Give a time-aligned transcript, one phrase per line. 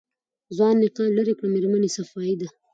[0.55, 2.47] ځوان نقاب لېرې کړ مېرمنې صفايي ده.